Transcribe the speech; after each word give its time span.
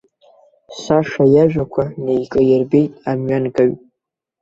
Саша 0.81 1.25
иажәақәа 1.35 1.83
неиҿаирбеит 2.03 2.91
амҩангаҩ. 3.09 3.71